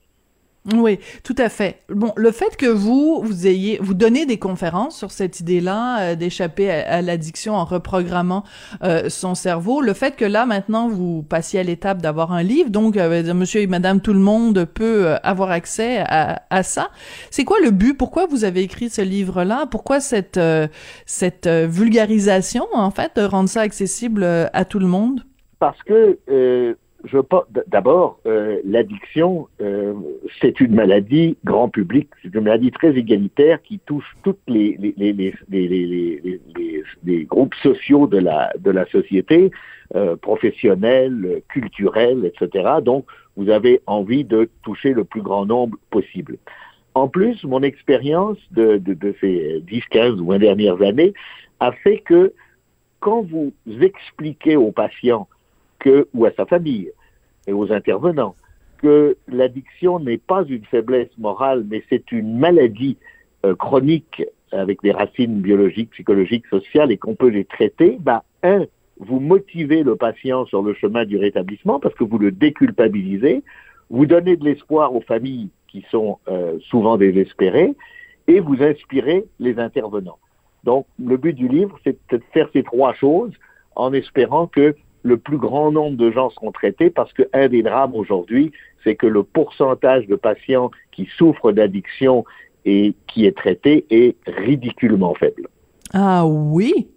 Oui, 0.71 1.00
tout 1.25 1.36
à 1.38 1.50
fait. 1.50 1.80
Bon, 1.89 2.13
le 2.15 2.31
fait 2.31 2.56
que 2.56 2.65
vous 2.65 3.21
vous 3.21 3.48
ayez 3.48 3.80
vous 3.81 3.94
donnez 3.94 4.25
des 4.25 4.39
conférences 4.39 4.98
sur 4.98 5.12
cette 5.12 5.42
idée-là 5.42 6.00
euh, 6.00 6.15
d'échapper 6.15 6.71
à, 6.71 7.01
l'addiction 7.01 7.56
en 7.56 7.65
reprogrammant 7.65 8.45
euh, 8.81 9.10
son 9.10 9.36
cerveau, 9.36 9.81
le 9.81 9.92
fait 9.94 10.15
que 10.15 10.24
là 10.24 10.45
maintenant 10.45 10.88
vous 10.88 11.21
passiez 11.21 11.60
à 11.60 11.63
l'étape 11.63 12.01
d'avoir 12.01 12.31
un 12.31 12.44
livre, 12.44 12.69
donc 12.69 12.95
euh, 12.95 13.33
Monsieur 13.33 13.60
et 13.60 13.68
Madame 13.68 14.00
tout 14.00 14.13
le 14.13 14.19
monde 14.19 14.63
peut 14.63 15.15
avoir 15.24 15.51
accès 15.51 15.98
à, 16.07 16.44
à 16.50 16.63
ça. 16.63 16.92
C'est 17.30 17.44
quoi 17.44 17.57
le 17.60 17.71
but? 17.71 17.98
Pourquoi 17.98 18.25
vous 18.25 18.45
avez 18.45 18.62
écrit 18.62 18.89
ce 18.89 19.01
livre-là? 19.01 19.65
Pourquoi 19.69 20.00
cette 20.00 20.39
cette 21.06 21.48
vulgarisation 21.48 22.65
en 22.74 22.92
fait 22.92 23.18
de 23.18 23.24
rendre 23.24 23.50
ça 23.50 23.62
accessible 23.62 24.24
à 24.24 24.63
tout 24.63 24.80
le 24.80 24.88
monde? 24.88 25.24
Parce 25.60 25.81
que 25.83 26.19
je 27.04 27.18
d'abord, 27.68 28.20
euh, 28.26 28.62
l'addiction, 28.64 29.48
euh, 29.62 29.94
c'est 30.40 30.62
une 30.62 30.74
maladie 30.74 31.38
grand 31.44 31.68
public, 31.68 32.10
c'est 32.22 32.34
une 32.34 32.46
maladie 32.46 32.72
très 32.72 32.96
égalitaire 32.98 33.62
qui 33.62 33.80
touche 33.80 34.16
toutes 34.24 34.39
les, 34.48 34.77
groupes 37.25 37.56
sociaux 37.56 38.08
de 38.08 38.20
la, 38.20 38.86
société, 38.89 39.51
euh, 39.96 40.16
professionnels, 40.16 41.42
culturels, 41.50 42.25
etc. 42.25 42.75
Donc, 42.82 43.06
vous 43.36 43.50
avez 43.50 43.82
envie 43.86 44.24
de 44.24 44.50
toucher 44.63 44.94
le 44.94 45.04
plus 45.04 45.22
grand 45.22 45.46
nombre 45.46 45.77
possible. 45.89 46.38
En 46.96 47.10
plus, 47.10 47.44
mon 47.44 47.63
expérience 47.63 48.38
de 48.51 48.82
ces 49.20 49.62
10, 49.62 49.84
15 49.89 50.22
ou 50.22 50.27
20 50.27 50.39
dernières 50.39 50.82
années 50.82 51.13
a 51.60 51.72
fait 51.72 51.98
que 51.98 52.34
quand 53.01 53.24
vous 53.24 53.51
expliquez 53.82 54.56
aux 54.56 54.72
patients 54.72 55.27
que, 55.80 56.08
ou 56.13 56.25
à 56.25 56.32
sa 56.32 56.46
famille 56.46 56.92
et 57.48 57.54
aux 57.54 57.72
intervenants 57.72 58.36
que 58.78 59.18
l'addiction 59.28 60.00
n'est 60.00 60.18
pas 60.18 60.44
une 60.48 60.66
faiblesse 60.66 61.18
morale, 61.18 61.66
mais 61.70 61.84
c'est 61.90 62.12
une 62.12 62.38
maladie 62.38 62.98
euh, 63.46 63.56
chronique 63.56 64.24
avec 64.52 64.82
des 64.82 64.92
racines 64.92 65.40
biologiques, 65.42 65.92
psychologiques, 65.92 66.46
sociales 66.48 66.92
et 66.92 66.98
qu'on 66.98 67.16
peut 67.16 67.30
les 67.30 67.46
traiter, 67.46 67.98
bah, 68.00 68.24
un, 68.44 68.66
vous 69.00 69.20
motivez 69.20 69.84
le 69.84 69.96
patient 69.96 70.46
sur 70.46 70.62
le 70.62 70.74
chemin 70.74 71.06
du 71.06 71.18
rétablissement 71.18 71.80
parce 71.80 71.96
que 71.96 72.04
vous 72.04 72.20
le 72.20 72.32
déculpabilisez, 72.32 73.44
vous 73.90 74.06
donnez 74.06 74.38
de 74.38 74.46
l'espoir 74.46 74.94
aux 74.94 75.02
familles 75.02 75.50
qui 75.68 75.86
sont 75.90 76.20
euh, 76.28 76.60
souvent 76.70 76.98
désespérées 76.98 77.74
et 78.28 78.40
vous 78.40 78.62
inspirez 78.62 79.26
les 79.40 79.60
intervenants. 79.60 80.20
Donc, 80.64 80.86
le 81.04 81.18
but 81.18 81.34
du 81.34 81.48
livre, 81.48 81.78
c'est 81.84 81.98
de 82.12 82.22
faire 82.32 82.50
ces 82.54 82.64
trois 82.64 82.94
choses 82.94 83.34
en 83.76 83.92
espérant 83.92 84.48
que 84.48 84.76
le 85.03 85.17
plus 85.17 85.38
grand 85.38 85.72
nombre 85.72 85.98
de 85.98 86.12
gens 86.12 86.29
seront 86.31 86.51
traités 86.51 86.89
parce 86.89 87.13
qu'un 87.13 87.48
des 87.50 87.62
drames 87.62 87.93
aujourd'hui, 87.93 88.51
c'est 88.83 88.95
que 88.95 89.07
le 89.07 89.24
pourcentage 89.24 90.07
de 90.07 90.15
patients 90.15 90.72
qui 90.91 91.07
souffrent 91.17 91.51
d'addiction 91.51 92.25
et 92.65 92.95
qui 93.07 93.25
est 93.25 93.38
traité 93.38 93.86
est 93.89 94.15
ridiculement 94.25 95.13
faible. 95.13 95.48
Ah 95.93 96.25
oui, 96.25 96.88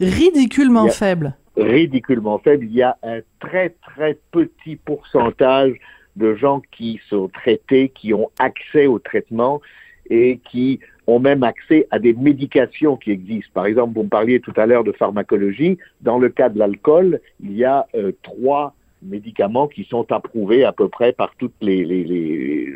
ridiculement 0.00 0.88
faible. 0.88 1.36
Ridiculement 1.56 2.38
faible. 2.38 2.66
Il 2.66 2.74
y 2.74 2.82
a 2.82 2.98
un 3.02 3.20
très 3.40 3.70
très 3.70 4.18
petit 4.30 4.76
pourcentage 4.76 5.72
de 6.16 6.34
gens 6.34 6.60
qui 6.72 7.00
sont 7.08 7.28
traités, 7.28 7.90
qui 7.90 8.12
ont 8.12 8.30
accès 8.38 8.86
au 8.86 8.98
traitement 8.98 9.60
et 10.10 10.40
qui 10.50 10.80
ont 11.06 11.18
même 11.18 11.42
accès 11.42 11.86
à 11.90 11.98
des 11.98 12.12
médications 12.12 12.96
qui 12.96 13.10
existent. 13.10 13.50
Par 13.54 13.66
exemple, 13.66 13.94
vous 13.94 14.04
me 14.04 14.08
parliez 14.08 14.40
tout 14.40 14.52
à 14.56 14.66
l'heure 14.66 14.84
de 14.84 14.92
pharmacologie. 14.92 15.78
Dans 16.00 16.18
le 16.18 16.28
cas 16.28 16.48
de 16.48 16.58
l'alcool, 16.58 17.20
il 17.42 17.56
y 17.56 17.64
a 17.64 17.86
euh, 17.94 18.12
trois 18.22 18.74
médicaments 19.02 19.68
qui 19.68 19.84
sont 19.84 20.10
approuvés 20.10 20.64
à 20.64 20.72
peu 20.72 20.88
près 20.88 21.12
par 21.12 21.34
toutes 21.36 21.54
les, 21.60 21.84
les, 21.84 22.04
les, 22.04 22.68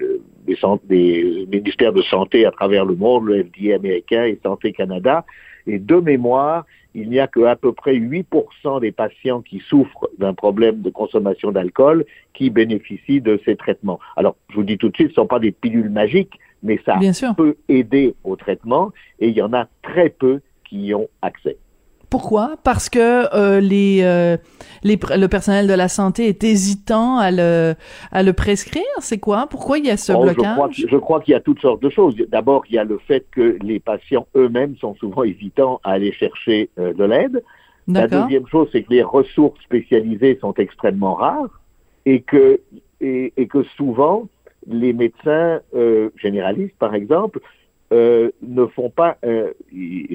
les, 0.46 1.46
ministères 1.46 1.92
de 1.92 2.02
santé 2.02 2.46
à 2.46 2.50
travers 2.50 2.84
le 2.84 2.94
monde, 2.94 3.26
le 3.26 3.44
FDA 3.44 3.74
américain 3.74 4.24
et 4.24 4.38
Santé 4.42 4.72
Canada. 4.72 5.24
Et 5.66 5.78
de 5.78 5.96
mémoire, 5.96 6.64
il 6.94 7.08
n'y 7.08 7.20
a 7.20 7.26
que 7.26 7.44
à 7.44 7.56
peu 7.56 7.72
près 7.72 7.94
8% 7.94 8.80
des 8.80 8.92
patients 8.92 9.42
qui 9.42 9.60
souffrent 9.60 10.08
d'un 10.18 10.34
problème 10.34 10.80
de 10.82 10.90
consommation 10.90 11.52
d'alcool 11.52 12.04
qui 12.34 12.50
bénéficient 12.50 13.20
de 13.20 13.40
ces 13.44 13.56
traitements. 13.56 14.00
Alors, 14.16 14.36
je 14.50 14.56
vous 14.56 14.64
dis 14.64 14.78
tout 14.78 14.88
de 14.88 14.96
suite, 14.96 15.08
ce 15.08 15.12
ne 15.12 15.24
sont 15.24 15.26
pas 15.26 15.38
des 15.38 15.52
pilules 15.52 15.90
magiques, 15.90 16.38
mais 16.62 16.78
ça 16.84 16.98
peut 17.36 17.56
aider 17.68 18.14
au 18.24 18.36
traitement 18.36 18.92
et 19.18 19.28
il 19.28 19.34
y 19.34 19.42
en 19.42 19.52
a 19.52 19.66
très 19.82 20.10
peu 20.10 20.40
qui 20.68 20.86
y 20.86 20.94
ont 20.94 21.08
accès. 21.22 21.56
Pourquoi? 22.10 22.56
Parce 22.64 22.90
que 22.90 23.32
euh, 23.36 23.60
les, 23.60 24.00
euh, 24.02 24.36
les 24.82 24.98
le 25.16 25.26
personnel 25.28 25.68
de 25.68 25.74
la 25.74 25.86
santé 25.86 26.26
est 26.26 26.42
hésitant 26.42 27.18
à 27.18 27.30
le 27.30 27.74
à 28.10 28.24
le 28.24 28.32
prescrire? 28.32 28.82
C'est 28.98 29.18
quoi? 29.18 29.46
Pourquoi 29.48 29.78
il 29.78 29.86
y 29.86 29.90
a 29.90 29.96
ce 29.96 30.12
oh, 30.12 30.22
blocage? 30.22 30.84
Je 30.88 30.96
crois, 30.96 31.20
qu'il 31.20 31.32
y 31.32 31.36
a 31.36 31.40
toutes 31.40 31.60
sortes 31.60 31.80
de 31.80 31.88
choses. 31.88 32.16
D'abord, 32.28 32.64
il 32.68 32.74
y 32.74 32.78
a 32.78 32.84
le 32.84 32.98
fait 32.98 33.26
que 33.30 33.56
les 33.62 33.78
patients 33.78 34.26
eux-mêmes 34.36 34.76
sont 34.78 34.96
souvent 34.96 35.22
hésitants 35.22 35.80
à 35.84 35.92
aller 35.92 36.12
chercher 36.12 36.68
euh, 36.80 36.92
de 36.92 37.04
l'aide. 37.04 37.44
La 37.86 38.08
deuxième 38.08 38.46
chose, 38.48 38.68
c'est 38.72 38.82
que 38.82 38.92
les 38.92 39.02
ressources 39.02 39.60
spécialisées 39.62 40.36
sont 40.40 40.54
extrêmement 40.54 41.14
rares 41.14 41.60
et 42.06 42.22
que 42.22 42.60
et, 43.00 43.32
et 43.36 43.46
que 43.46 43.62
souvent 43.76 44.26
les 44.66 44.92
médecins 44.92 45.60
euh, 45.74 46.10
généralistes, 46.16 46.76
par 46.78 46.94
exemple, 46.94 47.40
euh, 47.92 48.30
ne 48.40 48.66
font 48.66 48.88
pas, 48.88 49.16
euh, 49.24 49.52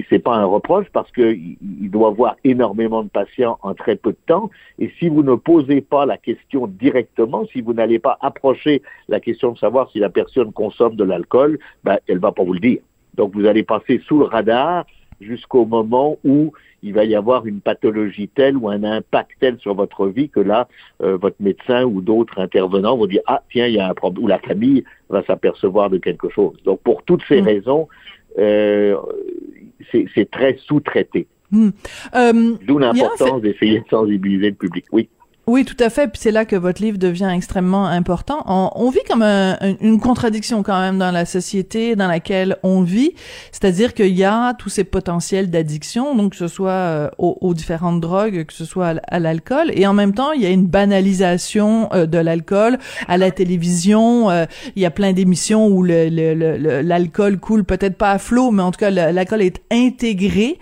c'est 0.08 0.18
pas 0.18 0.34
un 0.34 0.46
reproche 0.46 0.86
parce 0.94 1.12
qu'il 1.12 1.58
il 1.60 1.90
doit 1.90 2.08
avoir 2.08 2.36
énormément 2.42 3.02
de 3.02 3.10
patients 3.10 3.58
en 3.62 3.74
très 3.74 3.96
peu 3.96 4.12
de 4.12 4.18
temps. 4.26 4.50
Et 4.78 4.90
si 4.98 5.10
vous 5.10 5.22
ne 5.22 5.34
posez 5.34 5.82
pas 5.82 6.06
la 6.06 6.16
question 6.16 6.68
directement, 6.68 7.44
si 7.52 7.60
vous 7.60 7.74
n'allez 7.74 7.98
pas 7.98 8.16
approcher 8.22 8.80
la 9.08 9.20
question 9.20 9.52
de 9.52 9.58
savoir 9.58 9.90
si 9.90 9.98
la 9.98 10.08
personne 10.08 10.52
consomme 10.52 10.96
de 10.96 11.04
l'alcool, 11.04 11.58
ben, 11.84 11.98
elle 12.08 12.18
va 12.18 12.32
pas 12.32 12.44
vous 12.44 12.54
le 12.54 12.60
dire. 12.60 12.80
Donc 13.14 13.34
vous 13.34 13.44
allez 13.44 13.62
passer 13.62 14.00
sous 14.06 14.20
le 14.20 14.24
radar 14.24 14.86
jusqu'au 15.20 15.64
moment 15.64 16.18
où 16.24 16.52
il 16.82 16.92
va 16.92 17.04
y 17.04 17.14
avoir 17.14 17.46
une 17.46 17.60
pathologie 17.60 18.28
telle 18.28 18.56
ou 18.56 18.68
un 18.68 18.84
impact 18.84 19.32
tel 19.40 19.58
sur 19.58 19.74
votre 19.74 20.06
vie 20.06 20.28
que 20.28 20.40
là, 20.40 20.68
euh, 21.02 21.16
votre 21.16 21.36
médecin 21.40 21.84
ou 21.84 22.00
d'autres 22.00 22.38
intervenants 22.38 22.96
vont 22.96 23.06
dire 23.06 23.22
ah 23.26 23.42
tiens 23.50 23.66
il 23.66 23.74
y 23.74 23.80
a 23.80 23.88
un 23.88 23.94
problème 23.94 24.24
ou 24.24 24.28
la 24.28 24.38
famille 24.38 24.84
va 25.08 25.24
s'apercevoir 25.24 25.90
de 25.90 25.98
quelque 25.98 26.28
chose. 26.28 26.56
Donc 26.64 26.80
pour 26.80 27.02
toutes 27.02 27.22
ces 27.28 27.40
mm. 27.40 27.44
raisons, 27.44 27.88
euh, 28.38 28.96
c'est 29.92 30.30
très 30.30 30.56
sous-traité. 30.58 31.26
Mm. 31.50 31.68
Euh, 32.14 32.54
D'où 32.66 32.78
l'importance 32.78 33.40
d'essayer 33.40 33.80
de 33.80 33.88
sensibiliser 33.88 34.50
le 34.50 34.56
public. 34.56 34.84
Oui. 34.92 35.08
Oui, 35.48 35.64
tout 35.64 35.76
à 35.78 35.90
fait. 35.90 36.08
Puis 36.08 36.20
c'est 36.20 36.32
là 36.32 36.44
que 36.44 36.56
votre 36.56 36.82
livre 36.82 36.98
devient 36.98 37.30
extrêmement 37.32 37.86
important. 37.86 38.42
On, 38.46 38.90
vit 38.90 39.04
comme 39.08 39.22
une 39.22 40.00
contradiction 40.00 40.64
quand 40.64 40.80
même 40.80 40.98
dans 40.98 41.12
la 41.12 41.24
société 41.24 41.94
dans 41.94 42.08
laquelle 42.08 42.56
on 42.64 42.82
vit. 42.82 43.12
C'est-à-dire 43.52 43.94
qu'il 43.94 44.16
y 44.16 44.24
a 44.24 44.54
tous 44.54 44.70
ces 44.70 44.82
potentiels 44.82 45.48
d'addiction, 45.48 46.16
donc 46.16 46.32
que 46.32 46.36
ce 46.36 46.48
soit 46.48 46.70
euh, 46.70 47.10
aux, 47.18 47.54
différentes 47.54 48.00
drogues, 48.00 48.44
que 48.44 48.52
ce 48.52 48.64
soit 48.64 48.94
à, 49.06 49.20
l'alcool, 49.20 49.70
et 49.72 49.86
en 49.86 49.92
même 49.92 50.14
temps 50.14 50.32
il 50.32 50.42
y 50.42 50.46
a 50.46 50.50
une 50.50 50.66
banalisation 50.66 51.90
euh, 51.92 52.06
de 52.06 52.18
l'alcool 52.18 52.78
à 53.06 53.16
la 53.16 53.30
télévision. 53.30 54.28
Euh, 54.30 54.46
il 54.74 54.82
y 54.82 54.86
a 54.86 54.90
plein 54.90 55.12
d'émissions 55.12 55.68
où 55.68 55.84
l'alcool 55.84 57.32
le, 57.32 57.38
coule 57.38 57.62
peut-être 57.62 57.96
pas 57.96 58.10
à 58.10 58.18
flot, 58.18 58.50
mais 58.50 58.64
en 58.64 58.72
tout 58.72 58.80
cas 58.80 58.90
l'alcool 58.90 59.42
est 59.42 59.62
intégré 59.70 60.58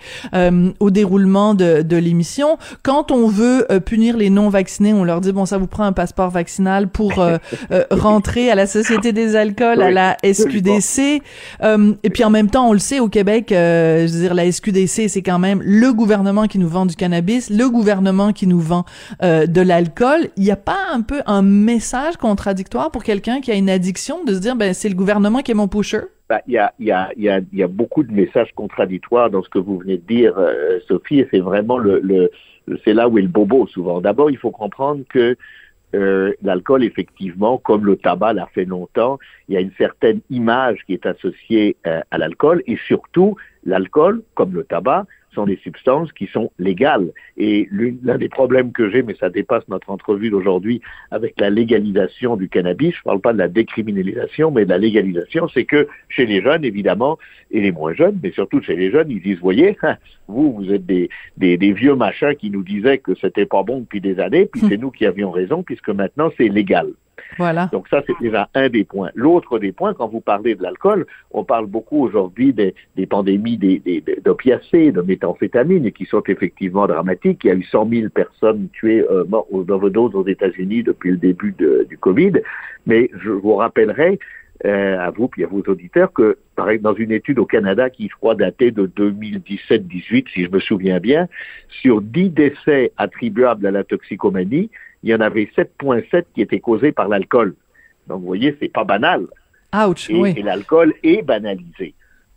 au 0.79 0.91
déroulement 0.91 1.55
de, 1.55 1.81
de 1.81 1.97
l'émission. 1.97 2.59
Quand 2.83 3.09
on 3.11 3.27
veut 3.27 3.65
punir 3.83 4.15
les 4.15 4.29
non 4.29 4.49
vaccinés 4.75 4.93
on 4.93 5.03
leur 5.03 5.21
dit 5.21 5.31
bon 5.31 5.45
ça 5.45 5.57
vous 5.57 5.67
prend 5.67 5.83
un 5.83 5.93
passeport 5.93 6.29
vaccinal 6.29 6.87
pour 6.89 7.19
euh, 7.19 7.37
euh, 7.71 7.83
rentrer 7.91 8.51
à 8.51 8.55
la 8.55 8.67
Société 8.67 9.13
des 9.13 9.35
alcools, 9.35 9.81
à 9.81 9.91
la 9.91 10.17
SQDC. 10.23 11.21
Euh, 11.63 11.93
et 12.03 12.09
puis 12.09 12.23
en 12.23 12.29
même 12.29 12.49
temps, 12.49 12.69
on 12.69 12.73
le 12.73 12.79
sait 12.79 12.99
au 12.99 13.07
Québec, 13.07 13.47
je 13.51 14.11
veux 14.11 14.21
dire 14.21 14.33
la 14.33 14.51
SQDC, 14.51 15.07
c'est 15.09 15.21
quand 15.21 15.39
même 15.39 15.61
le 15.63 15.93
gouvernement 15.93 16.47
qui 16.47 16.59
nous 16.59 16.67
vend 16.67 16.85
du 16.85 16.95
cannabis, 16.95 17.49
le 17.49 17.69
gouvernement 17.69 18.33
qui 18.33 18.47
nous 18.47 18.59
vend 18.59 18.85
de 19.21 19.61
l'alcool. 19.61 20.29
Il 20.37 20.43
n'y 20.43 20.51
a 20.51 20.55
pas 20.55 20.77
un 20.93 21.01
peu 21.01 21.21
un 21.25 21.41
message 21.41 22.17
contradictoire 22.17 22.91
pour 22.91 23.03
quelqu'un 23.03 23.39
qui 23.41 23.51
a 23.51 23.55
une 23.55 23.69
addiction 23.69 24.23
de 24.23 24.33
se 24.33 24.39
dire 24.39 24.55
ben 24.55 24.73
c'est 24.73 24.89
le 24.89 24.95
gouvernement 24.95 25.39
qui 25.39 25.51
est 25.51 25.55
mon 25.55 25.67
pusher? 25.67 26.01
Ben, 26.27 26.39
il 26.47 26.53
y, 26.53 26.57
a, 26.57 26.73
y, 26.79 26.89
a, 26.89 27.11
y, 27.15 27.29
a, 27.29 27.39
y, 27.53 27.61
a, 27.61 27.67
beaucoup 27.67 28.01
de 28.01 28.11
messages 28.11 28.51
contradictoires 28.55 29.29
dans 29.29 29.43
ce 29.43 29.49
que 29.49 29.59
vous 29.59 29.77
venez 29.77 29.97
de 29.97 30.07
dire, 30.07 30.33
Sophie, 30.87 31.19
et 31.19 31.27
c'est 31.29 31.39
vraiment 31.39 31.77
le, 31.77 31.99
le, 31.99 32.31
c'est 32.83 32.93
là 32.93 33.07
où 33.07 33.17
est 33.17 33.21
le 33.21 33.27
bobo 33.27 33.67
souvent. 33.67 34.01
D'abord, 34.01 34.29
il 34.29 34.37
faut 34.37 34.51
comprendre 34.51 35.03
que 35.09 35.35
euh, 35.93 36.33
l'alcool, 36.41 36.83
effectivement, 36.83 37.57
comme 37.57 37.85
le 37.85 37.95
tabac 37.95 38.33
l'a 38.33 38.47
fait 38.47 38.65
longtemps, 38.65 39.17
il 39.47 39.55
y 39.55 39.57
a 39.57 39.61
une 39.61 39.71
certaine 39.77 40.19
image 40.29 40.79
qui 40.85 40.93
est 40.93 41.05
associée 41.05 41.77
euh, 41.87 42.01
à 42.11 42.17
l'alcool 42.17 42.63
et 42.67 42.77
surtout, 42.87 43.37
l'alcool, 43.63 44.21
comme 44.33 44.53
le 44.53 44.63
tabac, 44.63 45.05
sont 45.35 45.45
des 45.45 45.57
substances 45.57 46.11
qui 46.13 46.27
sont 46.27 46.51
légales. 46.57 47.11
Et 47.37 47.69
l'un 47.71 48.17
des 48.17 48.29
problèmes 48.29 48.71
que 48.71 48.89
j'ai, 48.89 49.03
mais 49.03 49.15
ça 49.19 49.29
dépasse 49.29 49.67
notre 49.67 49.89
entrevue 49.89 50.29
d'aujourd'hui 50.29 50.81
avec 51.11 51.39
la 51.39 51.49
légalisation 51.49 52.35
du 52.35 52.49
cannabis, 52.49 52.93
je 52.93 52.99
ne 52.99 53.03
parle 53.03 53.19
pas 53.19 53.33
de 53.33 53.37
la 53.37 53.47
décriminalisation, 53.47 54.51
mais 54.51 54.65
de 54.65 54.69
la 54.69 54.77
légalisation, 54.77 55.47
c'est 55.47 55.65
que 55.65 55.87
chez 56.09 56.25
les 56.25 56.41
jeunes, 56.41 56.65
évidemment, 56.65 57.19
et 57.51 57.61
les 57.61 57.71
moins 57.71 57.93
jeunes, 57.93 58.19
mais 58.23 58.31
surtout 58.31 58.61
chez 58.61 58.75
les 58.75 58.89
jeunes, 58.89 59.11
ils 59.11 59.21
disent, 59.21 59.39
voyez, 59.39 59.77
vous, 60.27 60.53
vous 60.53 60.73
êtes 60.73 60.85
des, 60.85 61.09
des, 61.37 61.57
des 61.57 61.73
vieux 61.73 61.95
machins 61.95 62.35
qui 62.35 62.49
nous 62.49 62.63
disaient 62.63 62.97
que 62.97 63.13
c'était 63.15 63.45
pas 63.45 63.63
bon 63.63 63.81
depuis 63.81 64.01
des 64.01 64.19
années, 64.19 64.47
puis 64.51 64.63
hum. 64.63 64.69
c'est 64.69 64.77
nous 64.77 64.91
qui 64.91 65.05
avions 65.05 65.31
raison, 65.31 65.61
puisque 65.61 65.89
maintenant 65.89 66.31
c'est 66.37 66.49
légal. 66.49 66.87
Voilà. 67.37 67.69
Donc 67.71 67.87
ça, 67.87 68.01
c'est 68.05 68.15
déjà 68.21 68.49
un 68.53 68.69
des 68.69 68.83
points. 68.83 69.09
L'autre 69.15 69.59
des 69.59 69.71
points, 69.71 69.93
quand 69.93 70.07
vous 70.07 70.21
parlez 70.21 70.55
de 70.55 70.63
l'alcool, 70.63 71.05
on 71.31 71.43
parle 71.43 71.65
beaucoup 71.65 72.03
aujourd'hui 72.03 72.53
des, 72.53 72.75
des, 72.95 73.05
pandémies 73.05 73.57
d'opiacés, 74.23 74.91
de 74.91 75.01
méthamphétamine, 75.01 75.91
qui 75.91 76.05
sont 76.05 76.23
effectivement 76.27 76.87
dramatiques. 76.87 77.41
Il 77.43 77.47
y 77.47 77.51
a 77.51 77.55
eu 77.55 77.63
100 77.63 77.89
000 77.89 78.09
personnes 78.09 78.69
tuées 78.73 79.05
euh, 79.09 79.23
mortes 79.25 79.47
aux 79.51 79.69
overdoses 79.69 80.15
aux 80.15 80.27
États-Unis 80.27 80.83
depuis 80.83 81.11
le 81.11 81.17
début 81.17 81.55
du 81.89 81.97
Covid. 81.97 82.33
Mais 82.85 83.09
je 83.21 83.29
vous 83.29 83.55
rappellerai 83.55 84.19
euh, 84.63 84.97
à 84.97 85.09
vous 85.09 85.27
puis 85.27 85.43
à 85.43 85.47
vos 85.47 85.61
auditeurs 85.67 86.13
que, 86.13 86.37
pareil, 86.55 86.79
dans 86.79 86.93
une 86.93 87.11
étude 87.11 87.39
au 87.39 87.45
Canada 87.45 87.89
qui, 87.89 88.07
je 88.07 88.15
crois, 88.15 88.35
datait 88.35 88.71
de 88.71 88.87
2017-18, 88.87 90.29
si 90.33 90.45
je 90.45 90.49
me 90.49 90.59
souviens 90.59 91.01
bien, 91.01 91.27
sur 91.67 92.01
10 92.01 92.29
décès 92.29 92.93
attribuables 92.95 93.67
à 93.67 93.71
la 93.71 93.83
toxicomanie, 93.83 94.69
il 95.05 95.11
y 95.11 95.15
en 95.15 95.21
avait 95.21 95.47
7,7 95.55 96.25
qui 96.33 96.41
étaient 96.41 96.59
causés 96.59 96.91
par 96.91 97.07
l'alcool. 97.07 97.55
Donc, 98.07 98.21
vous 98.21 98.25
voyez, 98.25 98.57
c'est 98.59 98.71
pas 98.71 98.83
banal. 98.83 99.27
Ouch, 99.73 100.09
et, 100.09 100.19
oui. 100.19 100.33
et 100.35 100.41
l'alcool 100.41 100.95
est 101.03 101.21
banalisé. 101.21 101.93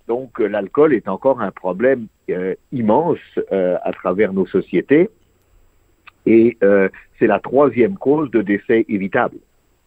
Donc, 0.07 0.39
euh, 0.39 0.49
l'alcool 0.49 0.93
est 0.93 1.09
encore 1.09 1.41
un 1.41 1.51
problème 1.51 2.09
euh, 2.29 2.55
immense 2.71 3.19
euh, 3.53 3.79
à 3.83 3.93
travers 3.93 4.35
nos 4.35 4.47
sociétés. 4.47 5.09
Et 6.27 6.59
c'est 7.19 7.27
la 7.27 7.41
troisième 7.41 7.97
cause 7.97 8.31
de 8.31 8.43
décès 8.43 8.85
évitable. 8.91 9.39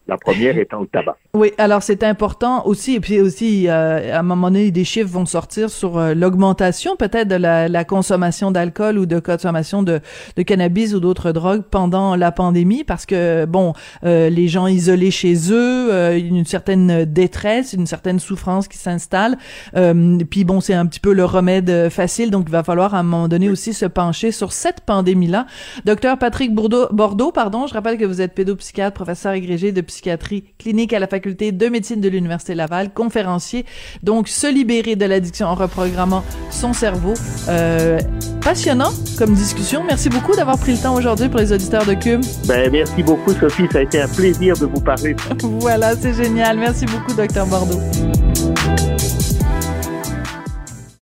La 0.08 0.16
première 0.16 0.58
étant 0.58 0.80
le 0.80 0.88
tabac. 0.88 1.16
Oui, 1.32 1.52
alors 1.58 1.82
c'est 1.82 2.02
important 2.02 2.66
aussi, 2.66 2.96
et 2.96 3.00
puis 3.00 3.20
aussi, 3.20 3.68
euh, 3.68 4.12
à 4.12 4.18
un 4.18 4.22
moment 4.22 4.48
donné, 4.48 4.72
des 4.72 4.84
chiffres 4.84 5.08
vont 5.08 5.26
sortir 5.26 5.70
sur 5.70 5.96
euh, 5.96 6.12
l'augmentation 6.12 6.96
peut-être 6.96 7.28
de 7.28 7.36
la, 7.36 7.68
la 7.68 7.84
consommation 7.84 8.50
d'alcool 8.50 8.98
ou 8.98 9.06
de 9.06 9.20
consommation 9.20 9.84
de, 9.84 10.00
de 10.36 10.42
cannabis 10.42 10.92
ou 10.92 11.00
d'autres 11.00 11.30
drogues 11.30 11.62
pendant 11.62 12.16
la 12.16 12.32
pandémie, 12.32 12.82
parce 12.82 13.06
que, 13.06 13.44
bon, 13.44 13.74
euh, 14.04 14.28
les 14.28 14.48
gens 14.48 14.66
isolés 14.66 15.12
chez 15.12 15.34
eux, 15.52 15.92
euh, 15.92 16.18
une 16.18 16.44
certaine 16.44 17.04
détresse, 17.04 17.72
une 17.72 17.86
certaine 17.86 18.18
souffrance 18.18 18.66
qui 18.66 18.78
s'installe, 18.78 19.38
puis 20.30 20.44
bon, 20.44 20.60
c'est 20.60 20.74
un 20.74 20.86
petit 20.86 21.00
peu 21.00 21.12
le 21.12 21.24
remède 21.24 21.88
facile, 21.90 22.30
donc 22.30 22.46
il 22.48 22.52
va 22.52 22.64
falloir 22.64 22.94
à 22.94 22.98
un 22.98 23.02
moment 23.04 23.28
donné 23.28 23.48
aussi 23.48 23.72
se 23.72 23.86
pencher 23.86 24.32
sur 24.32 24.52
cette 24.52 24.80
pandémie-là. 24.80 25.46
Docteur 25.84 26.18
Patrick 26.18 26.52
Bordeaux, 26.54 26.88
Bordeaux, 26.90 27.30
pardon, 27.30 27.66
je 27.66 27.74
rappelle 27.74 27.98
que 27.98 28.04
vous 28.04 28.20
êtes 28.20 28.34
pédopsychiatre, 28.34 28.94
professeur 28.94 29.32
agrégé 29.32 29.70
de 29.72 29.80
psychiatrie 29.92 30.44
clinique 30.58 30.92
à 30.92 30.98
la 30.98 31.06
faculté 31.06 31.52
de 31.52 31.68
médecine 31.68 32.00
de 32.00 32.08
l'Université 32.08 32.54
Laval, 32.54 32.92
conférencier. 32.92 33.64
Donc, 34.02 34.28
se 34.28 34.52
libérer 34.52 34.96
de 34.96 35.04
l'addiction 35.04 35.46
en 35.46 35.54
reprogrammant 35.54 36.24
son 36.50 36.72
cerveau. 36.72 37.14
Euh, 37.48 38.00
passionnant 38.42 38.90
comme 39.18 39.34
discussion. 39.34 39.84
Merci 39.84 40.08
beaucoup 40.08 40.34
d'avoir 40.34 40.58
pris 40.58 40.72
le 40.72 40.78
temps 40.78 40.94
aujourd'hui 40.94 41.28
pour 41.28 41.40
les 41.40 41.52
auditeurs 41.52 41.86
de 41.86 41.94
CUM. 41.94 42.20
Ben, 42.46 42.70
merci 42.70 43.02
beaucoup, 43.02 43.32
Sophie. 43.32 43.66
Ça 43.70 43.78
a 43.78 43.82
été 43.82 44.00
un 44.00 44.08
plaisir 44.08 44.56
de 44.56 44.66
vous 44.66 44.80
parler. 44.80 45.14
voilà, 45.42 45.94
c'est 45.96 46.14
génial. 46.14 46.58
Merci 46.58 46.86
beaucoup, 46.86 47.12
docteur 47.14 47.46
Bordeaux. 47.46 47.80